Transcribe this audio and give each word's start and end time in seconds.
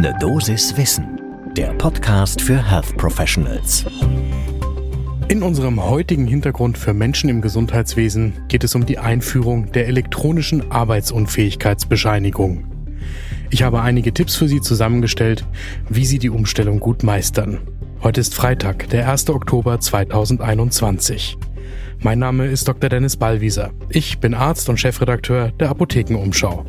Ne 0.00 0.14
Dosis 0.20 0.76
Wissen, 0.76 1.20
der 1.56 1.72
Podcast 1.72 2.40
für 2.40 2.70
Health 2.70 2.96
Professionals. 2.96 3.84
In 5.26 5.42
unserem 5.42 5.82
heutigen 5.82 6.28
Hintergrund 6.28 6.78
für 6.78 6.94
Menschen 6.94 7.28
im 7.28 7.40
Gesundheitswesen 7.40 8.32
geht 8.46 8.62
es 8.62 8.76
um 8.76 8.86
die 8.86 8.98
Einführung 8.98 9.72
der 9.72 9.88
elektronischen 9.88 10.70
Arbeitsunfähigkeitsbescheinigung. 10.70 12.64
Ich 13.50 13.64
habe 13.64 13.82
einige 13.82 14.14
Tipps 14.14 14.36
für 14.36 14.46
Sie 14.46 14.60
zusammengestellt, 14.60 15.44
wie 15.88 16.06
Sie 16.06 16.20
die 16.20 16.30
Umstellung 16.30 16.78
gut 16.78 17.02
meistern. 17.02 17.58
Heute 18.00 18.20
ist 18.20 18.36
Freitag, 18.36 18.88
der 18.90 19.10
1. 19.10 19.28
Oktober 19.30 19.80
2021. 19.80 21.36
Mein 22.02 22.20
Name 22.20 22.46
ist 22.46 22.68
Dr. 22.68 22.88
Dennis 22.88 23.16
Ballwieser. 23.16 23.72
Ich 23.88 24.20
bin 24.20 24.34
Arzt 24.34 24.68
und 24.68 24.78
Chefredakteur 24.78 25.50
der 25.58 25.70
Apothekenumschau. 25.70 26.66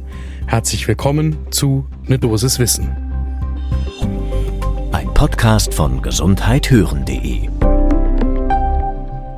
Herzlich 0.47 0.87
willkommen 0.87 1.37
zu 1.51 1.85
Ne 2.07 2.17
Dosis 2.17 2.57
Wissen. 2.57 3.08
Ein 4.99 5.13
Podcast 5.13 5.73
von 5.73 6.01
gesundheithören.de 6.01 7.47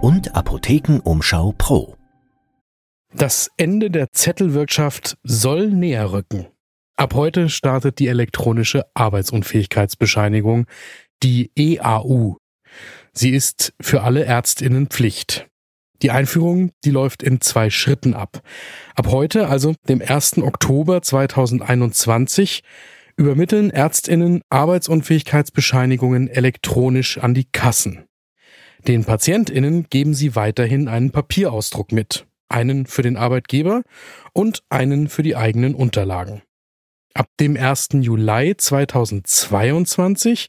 und 0.01 0.34
Apothekenumschau 0.34 1.53
Pro. 1.55 1.97
Das 3.13 3.51
Ende 3.57 3.91
der 3.91 4.11
Zettelwirtschaft 4.11 5.20
soll 5.21 5.67
näher 5.67 6.13
rücken. 6.13 6.47
Ab 6.97 7.13
heute 7.13 7.47
startet 7.47 7.99
die 7.99 8.07
elektronische 8.07 8.87
Arbeitsunfähigkeitsbescheinigung, 8.95 10.65
die 11.21 11.51
EAU. 11.55 12.37
Sie 13.13 13.29
ist 13.29 13.75
für 13.79 14.01
alle 14.01 14.25
Ärztinnen 14.25 14.87
Pflicht. 14.87 15.48
Die 16.01 16.09
Einführung, 16.09 16.71
die 16.85 16.89
läuft 16.89 17.21
in 17.21 17.39
zwei 17.39 17.70
Schritten 17.70 18.15
ab. 18.15 18.41
Ab 18.95 19.12
heute, 19.12 19.48
also 19.48 19.75
dem 19.87 20.01
1. 20.01 20.39
Oktober 20.39 21.03
2021, 21.03 22.63
übermitteln 23.21 23.70
Ärztinnen 23.70 24.41
Arbeitsunfähigkeitsbescheinigungen 24.49 26.27
elektronisch 26.27 27.20
an 27.20 27.35
die 27.35 27.45
Kassen. 27.45 28.05
Den 28.87 29.05
Patientinnen 29.05 29.85
geben 29.91 30.15
sie 30.15 30.35
weiterhin 30.35 30.87
einen 30.87 31.12
Papierausdruck 31.12 31.91
mit, 31.91 32.26
einen 32.49 32.87
für 32.87 33.04
den 33.04 33.18
Arbeitgeber 33.18 33.84
und 34.34 34.63
einen 34.70 35.07
für 35.07 35.21
die 35.21 35.35
eigenen 35.35 35.76
Unterlagen. 35.76 36.41
Ab 37.13 37.27
dem 37.40 37.55
1. 37.55 37.90
Juli 37.99 38.57
2022 38.57 40.48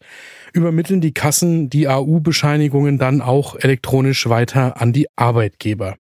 übermitteln 0.54 1.02
die 1.02 1.12
Kassen 1.12 1.68
die 1.68 1.88
AU-Bescheinigungen 1.88 2.96
dann 2.96 3.20
auch 3.20 3.54
elektronisch 3.56 4.30
weiter 4.30 4.80
an 4.80 4.94
die 4.94 5.08
Arbeitgeber. 5.14 5.96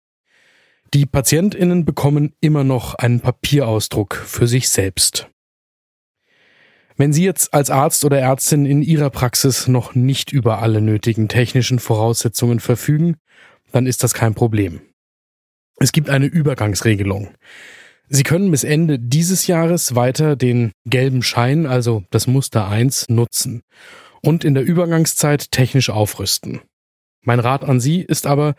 Die 0.95 1.07
Patientinnen 1.07 1.85
bekommen 1.85 2.33
immer 2.41 2.63
noch 2.63 2.95
einen 2.95 3.19
Papierausdruck 3.19 4.15
für 4.15 4.47
sich 4.47 4.69
selbst. 4.69 5.29
Wenn 7.01 7.15
Sie 7.15 7.25
jetzt 7.25 7.55
als 7.55 7.71
Arzt 7.71 8.05
oder 8.05 8.19
Ärztin 8.19 8.67
in 8.67 8.83
Ihrer 8.83 9.09
Praxis 9.09 9.69
noch 9.69 9.95
nicht 9.95 10.33
über 10.33 10.61
alle 10.61 10.83
nötigen 10.83 11.29
technischen 11.29 11.79
Voraussetzungen 11.79 12.61
verfügen, 12.61 13.17
dann 13.73 13.87
ist 13.87 14.03
das 14.03 14.13
kein 14.13 14.35
Problem. 14.35 14.83
Es 15.79 15.93
gibt 15.93 16.11
eine 16.11 16.27
Übergangsregelung. 16.27 17.31
Sie 18.11 18.23
können 18.23 18.51
bis 18.51 18.65
Ende 18.65 18.99
dieses 18.99 19.47
Jahres 19.47 19.95
weiter 19.95 20.37
den 20.37 20.73
gelben 20.85 21.23
Schein, 21.23 21.65
also 21.65 22.05
das 22.11 22.27
Muster 22.27 22.69
1, 22.69 23.09
nutzen 23.09 23.63
und 24.21 24.45
in 24.45 24.53
der 24.53 24.65
Übergangszeit 24.65 25.53
technisch 25.53 25.89
aufrüsten. 25.89 26.61
Mein 27.23 27.41
Rat 27.41 27.65
an 27.65 27.81
Sie 27.81 28.03
ist 28.03 28.27
aber, 28.27 28.57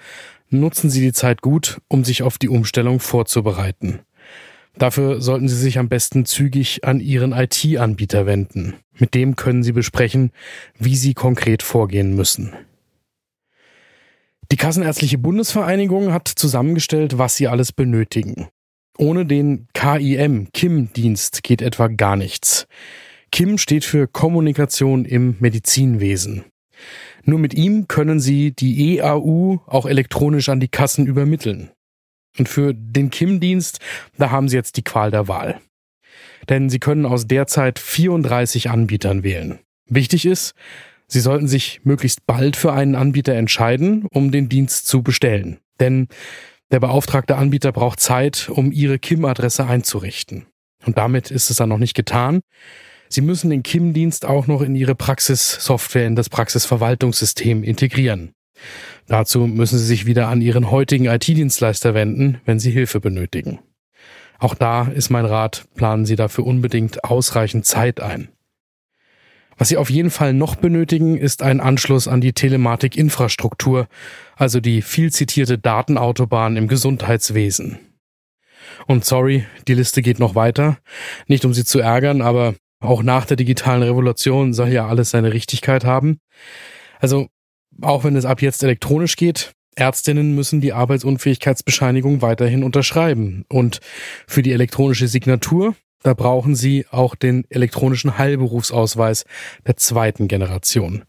nutzen 0.50 0.90
Sie 0.90 1.02
die 1.02 1.14
Zeit 1.14 1.44
gut, 1.44 1.80
um 1.88 2.04
sich 2.04 2.24
auf 2.24 2.40
die 2.40 2.50
Umstellung 2.50 3.02
vorzubereiten. 3.02 4.00
Dafür 4.78 5.22
sollten 5.22 5.50
Sie 5.50 5.56
sich 5.56 5.78
am 5.78 5.90
besten 5.90 6.26
zügig 6.26 6.84
an 6.84 7.00
Ihren 7.00 7.34
IT-Anbieter 7.34 8.26
wenden. 8.26 8.76
Mit 8.98 9.14
dem 9.14 9.36
können 9.36 9.64
Sie 9.64 9.74
besprechen, 9.74 10.32
wie 10.78 10.96
Sie 10.96 11.14
konkret 11.14 11.62
vorgehen 11.64 12.16
müssen. 12.16 12.54
Die 14.52 14.58
Kassenärztliche 14.58 15.18
Bundesvereinigung 15.18 16.12
hat 16.12 16.28
zusammengestellt, 16.28 17.18
was 17.18 17.36
Sie 17.36 17.48
alles 17.48 17.72
benötigen. 17.72 18.48
Ohne 18.98 19.26
den 19.26 19.68
KIM, 19.74 20.50
KIM-Dienst, 20.52 21.44
geht 21.44 21.62
etwa 21.62 21.88
gar 21.88 22.16
nichts. 22.16 22.68
KIM 23.32 23.58
steht 23.58 23.86
für 23.86 24.08
Kommunikation 24.08 25.06
im 25.06 25.38
Medizinwesen. 25.40 26.44
Nur 27.24 27.40
mit 27.40 27.54
ihm 27.54 27.88
können 27.88 28.20
Sie 28.20 28.52
die 28.52 28.98
EAU 28.98 29.60
auch 29.66 29.86
elektronisch 29.86 30.50
an 30.50 30.60
die 30.60 30.68
Kassen 30.68 31.06
übermitteln. 31.06 31.72
Und 32.38 32.48
für 32.48 32.74
den 32.74 33.10
KIM-Dienst, 33.10 33.80
da 34.18 34.32
haben 34.32 34.48
Sie 34.48 34.56
jetzt 34.56 34.78
die 34.78 34.84
Qual 34.84 35.12
der 35.12 35.28
Wahl. 35.28 35.60
Denn 36.50 36.70
Sie 36.70 36.80
können 36.80 37.06
aus 37.06 37.28
derzeit 37.28 37.80
34 37.80 38.70
Anbietern 38.70 39.24
wählen. 39.24 39.60
Wichtig 39.90 40.26
ist, 40.26 40.54
Sie 41.08 41.20
sollten 41.20 41.48
sich 41.48 41.82
möglichst 41.84 42.26
bald 42.26 42.56
für 42.56 42.72
einen 42.72 42.96
Anbieter 42.96 43.34
entscheiden, 43.34 44.08
um 44.12 44.32
den 44.32 44.48
Dienst 44.48 44.88
zu 44.88 45.04
bestellen. 45.04 45.60
Denn 45.80 46.08
der 46.72 46.80
beauftragte 46.80 47.36
Anbieter 47.36 47.74
braucht 47.74 48.00
Zeit, 48.00 48.48
um 48.50 48.72
Ihre 48.72 48.98
KIM-Adresse 48.98 49.66
einzurichten. 49.66 50.46
Und 50.86 50.98
damit 50.98 51.30
ist 51.30 51.50
es 51.50 51.58
dann 51.58 51.70
noch 51.70 51.78
nicht 51.78 51.96
getan. 51.96 52.40
Sie 53.10 53.20
müssen 53.20 53.50
den 53.50 53.62
KIM-Dienst 53.62 54.26
auch 54.26 54.48
noch 54.48 54.62
in 54.62 54.74
Ihre 54.74 54.96
Praxissoftware, 54.96 56.08
in 56.08 56.16
das 56.16 56.30
Praxisverwaltungssystem 56.30 57.64
integrieren. 57.64 58.32
Dazu 59.08 59.48
müssen 59.48 59.78
Sie 59.78 59.86
sich 59.86 60.06
wieder 60.06 60.28
an 60.28 60.42
Ihren 60.42 60.72
heutigen 60.72 61.06
IT-Dienstleister 61.06 61.94
wenden, 61.94 62.40
wenn 62.46 62.60
Sie 62.60 62.72
Hilfe 62.72 63.00
benötigen. 63.00 63.60
Auch 64.40 64.56
da 64.56 64.88
ist 64.88 65.10
mein 65.10 65.26
Rat, 65.26 65.66
planen 65.76 66.06
Sie 66.06 66.16
dafür 66.16 66.46
unbedingt 66.46 67.04
ausreichend 67.04 67.66
Zeit 67.66 68.00
ein. 68.00 68.30
Was 69.58 69.70
Sie 69.70 69.78
auf 69.78 69.92
jeden 69.92 70.10
Fall 70.10 70.34
noch 70.34 70.56
benötigen, 70.56 71.18
ist 71.18 71.44
ein 71.44 71.60
Anschluss 71.60 72.08
an 72.08 72.22
die 72.22 72.34
Telematikinfrastruktur, 72.34 73.88
also 74.36 74.60
die 74.60 74.82
viel 74.82 75.12
zitierte 75.12 75.60
Datenautobahn 75.60 76.58
im 76.58 76.68
Gesundheitswesen. 76.68 77.78
Und 78.88 79.06
sorry, 79.06 79.46
die 79.68 79.76
Liste 79.76 80.02
geht 80.02 80.20
noch 80.20 80.34
weiter. 80.34 80.80
Nicht 81.28 81.46
um 81.46 81.54
Sie 81.54 81.64
zu 81.64 81.80
ärgern, 81.80 82.22
aber 82.22 82.56
auch 82.80 83.04
nach 83.04 83.26
der 83.26 83.38
digitalen 83.38 83.84
Revolution 83.84 84.54
soll 84.54 84.70
ja 84.70 84.88
alles 84.88 85.12
seine 85.12 85.34
Richtigkeit 85.34 85.86
haben. 85.86 86.20
Also, 87.00 87.28
auch 87.82 88.04
wenn 88.04 88.16
es 88.16 88.26
ab 88.26 88.42
jetzt 88.42 88.64
elektronisch 88.64 89.16
geht, 89.16 89.54
Ärztinnen 89.76 90.36
müssen 90.36 90.60
die 90.60 90.74
Arbeitsunfähigkeitsbescheinigung 90.74 92.22
weiterhin 92.22 92.64
unterschreiben. 92.64 93.46
Und 93.48 93.80
für 94.28 94.42
die 94.42 94.52
elektronische 94.52 95.08
Signatur 95.08 95.76
da 96.04 96.14
brauchen 96.14 96.56
Sie 96.56 96.86
auch 96.90 97.16
den 97.16 97.46
elektronischen 97.50 98.18
Heilberufsausweis 98.18 99.26
der 99.68 99.78
zweiten 99.78 100.28
Generation. 100.28 101.04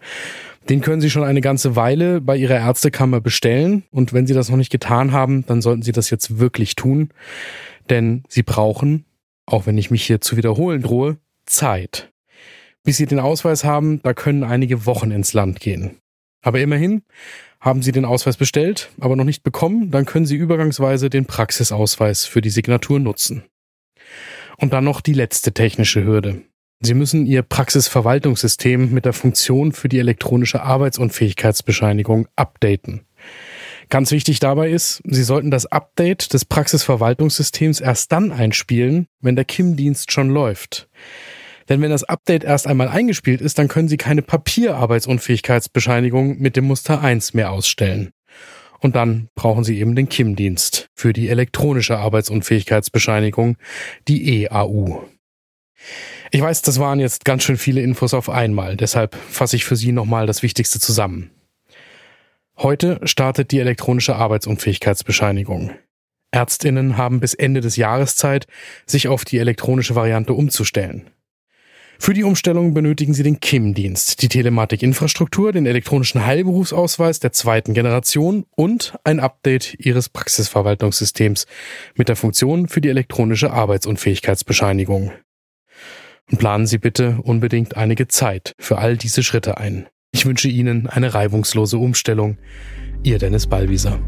Den 0.69 0.81
können 0.81 1.01
Sie 1.01 1.11
schon 1.11 1.25
eine 1.25 1.41
ganze 1.41 1.77
Weile 1.77 2.21
bei 2.21 2.37
Ihrer 2.37 2.59
Ärztekammer 2.59 3.21
bestellen. 3.21 3.85
Und 3.91 4.13
wenn 4.13 4.27
Sie 4.27 4.35
das 4.35 4.49
noch 4.49 4.57
nicht 4.57 4.71
getan 4.71 5.13
haben, 5.13 5.45
dann 5.47 5.63
sollten 5.63 5.83
Sie 5.83 5.93
das 5.93 6.11
jetzt 6.11 6.39
wirklich 6.39 6.77
tun. 6.77 7.09
Denn 7.91 8.23
Sie 8.29 8.43
brauchen, 8.43 9.05
auch 9.47 9.67
wenn 9.67 9.79
ich 9.79 9.91
mich 9.91 10.05
hier 10.05 10.21
zu 10.21 10.37
wiederholen 10.37 10.83
drohe, 10.83 11.17
Zeit. 11.47 12.13
Bis 12.85 12.97
Sie 12.97 13.07
den 13.07 13.19
Ausweis 13.19 13.65
haben, 13.65 14.01
da 14.03 14.13
können 14.13 14.45
einige 14.45 14.87
Wochen 14.87 15.11
ins 15.11 15.33
Land 15.33 15.61
gehen. 15.61 15.97
Aber 16.43 16.61
immerhin, 16.61 17.03
haben 17.61 17.83
Sie 17.83 17.93
den 17.93 18.05
Ausweis 18.05 18.37
bestellt, 18.37 18.91
aber 19.01 19.17
noch 19.17 19.25
nicht 19.25 19.45
bekommen, 19.45 19.91
dann 19.93 20.05
können 20.05 20.27
Sie 20.27 20.37
übergangsweise 20.37 21.09
den 21.09 21.27
Praxisausweis 21.27 22.25
für 22.25 22.41
die 22.41 22.51
Signatur 22.51 22.99
nutzen. 22.99 23.45
Und 24.59 24.73
dann 24.73 24.85
noch 24.85 25.01
die 25.01 25.15
letzte 25.15 25.53
technische 25.53 26.05
Hürde. 26.05 26.43
Sie 26.81 26.95
müssen 26.95 27.27
Ihr 27.27 27.43
Praxisverwaltungssystem 27.43 28.93
mit 28.93 29.05
der 29.05 29.13
Funktion 29.13 29.71
für 29.71 29.89
die 29.89 30.01
elektronische 30.01 30.63
Arbeitsunfähigkeitsbescheinigung 30.63 32.27
updaten. 32.35 33.07
Ganz 33.89 34.11
wichtig 34.11 34.41
dabei 34.41 34.71
ist, 34.71 35.01
Sie 35.05 35.23
sollten 35.23 35.53
das 35.53 35.67
Update 35.67 36.33
des 36.33 36.45
Praxisverwaltungssystems 36.45 37.81
erst 37.81 38.11
dann 38.11 38.33
einspielen, 38.33 39.07
wenn 39.21 39.37
der 39.37 39.45
KIM-Dienst 39.45 40.11
schon 40.11 40.31
läuft. 40.31 40.89
Denn 41.73 41.81
wenn 41.81 41.91
das 41.91 42.05
Update 42.05 42.45
erst 42.45 42.67
einmal 42.67 42.89
eingespielt 42.89 43.41
ist, 43.41 43.59
dann 43.59 43.67
können 43.67 43.89
Sie 43.89 43.97
keine 43.97 44.21
Papierarbeitsunfähigkeitsbescheinigung 44.21 46.39
mit 46.39 46.55
dem 46.55 46.67
Muster 46.67 47.01
1 47.01 47.33
mehr 47.33 47.51
ausstellen. 47.51 48.11
Und 48.81 48.95
dann 48.95 49.31
brauchen 49.35 49.65
Sie 49.65 49.81
eben 49.81 49.97
den 49.97 50.11
KIM-Dienst 50.11 50.91
für 50.95 51.15
die 51.15 51.31
elektronische 51.31 51.97
Arbeitsunfähigkeitsbescheinigung, 51.97 53.57
die 54.07 54.45
EAU. 54.45 55.05
Ich 56.31 56.43
weiß, 56.43 56.61
das 56.61 56.79
waren 56.79 57.01
jetzt 57.01 57.25
ganz 57.25 57.43
schön 57.43 57.57
viele 57.57 57.81
Infos 57.81 58.13
auf 58.13 58.29
einmal, 58.29 58.77
deshalb 58.77 59.15
fasse 59.15 59.57
ich 59.57 59.65
für 59.65 59.77
Sie 59.77 59.93
nochmal 59.93 60.27
das 60.27 60.43
Wichtigste 60.43 60.79
zusammen. 60.79 61.31
Heute 62.59 63.01
startet 63.05 63.51
die 63.51 63.61
elektronische 63.61 64.17
Arbeitsunfähigkeitsbescheinigung. 64.17 65.71
Ärztinnen 66.33 66.99
haben 66.99 67.21
bis 67.21 67.33
Ende 67.33 67.63
des 67.63 67.77
Jahres 67.77 68.15
Zeit, 68.15 68.47
sich 68.85 69.09
auf 69.09 69.25
die 69.25 69.39
elektronische 69.39 69.95
Variante 69.95 70.35
umzustellen. 70.35 71.09
Für 72.05 72.15
die 72.15 72.25
Umstellung 72.25 72.75
benötigen 72.75 73.15
Sie 73.15 73.23
den 73.23 73.39
KIM-Dienst, 73.39 74.23
die 74.23 74.29
Telematikinfrastruktur, 74.29 75.53
den 75.53 75.67
elektronischen 75.67 76.27
Heilberufsausweis 76.27 77.21
der 77.21 77.31
zweiten 77.31 77.75
Generation 77.75 78.45
und 78.57 78.99
ein 79.05 79.21
Update 79.21 79.77
Ihres 79.79 80.09
Praxisverwaltungssystems 80.09 81.47
mit 81.95 82.09
der 82.09 82.17
Funktion 82.17 82.67
für 82.67 82.81
die 82.81 82.89
elektronische 82.89 83.53
Arbeitsunfähigkeitsbescheinigung. 83.53 85.13
Und 86.29 86.39
planen 86.39 86.67
Sie 86.67 86.79
bitte 86.79 87.21
unbedingt 87.23 87.77
einige 87.77 88.09
Zeit 88.09 88.57
für 88.59 88.79
all 88.79 88.97
diese 88.97 89.23
Schritte 89.23 89.59
ein. 89.59 89.87
Ich 90.11 90.27
wünsche 90.27 90.49
Ihnen 90.49 90.89
eine 90.89 91.15
reibungslose 91.15 91.79
Umstellung. 91.79 92.37
Ihr 93.05 93.21
Dennis 93.21 93.47
Ballwieser. 93.47 94.01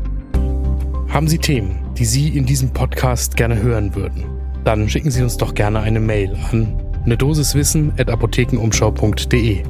Haben 1.11 1.29
Sie 1.29 1.39
Themen, 1.39 1.95
die 1.97 2.07
Sie 2.07 2.37
in 2.37 2.45
diesem 2.45 2.73
Podcast 2.73 3.37
gerne 3.37 3.63
hören 3.63 3.95
würden? 3.95 4.25
Dann 4.65 4.89
schicken 4.89 5.13
Sie 5.13 5.23
uns 5.23 5.37
doch 5.37 5.55
gerne 5.55 5.79
eine 5.79 6.01
Mail 6.01 6.35
an 6.51 6.84
eine 7.05 7.17
Dosis 7.17 7.55
Wissen 7.55 7.93
at 7.99 8.09
apothekenumschau.de 8.09 9.63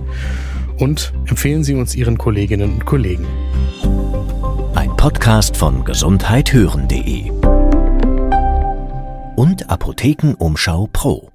und 0.78 1.12
empfehlen 1.26 1.64
Sie 1.64 1.74
uns 1.74 1.94
Ihren 1.94 2.18
Kolleginnen 2.18 2.74
und 2.74 2.84
Kollegen. 2.84 3.26
Ein 4.74 4.96
Podcast 4.96 5.56
von 5.56 5.84
gesundheithören.de 5.84 7.30
und 9.36 9.68
Apothekenumschau 9.68 10.88
Pro. 10.92 11.33